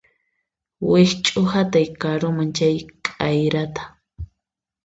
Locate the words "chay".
2.57-2.75